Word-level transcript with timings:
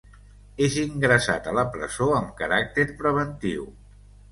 És 0.67 0.77
ingressat 0.83 1.51
a 1.51 1.53
la 1.59 1.67
presó 1.77 2.09
amb 2.21 2.33
caràcter 2.41 2.89
preventiu. 3.05 3.71